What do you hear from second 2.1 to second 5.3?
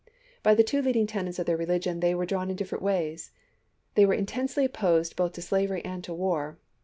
were drawn in different ways; they were intensely opposed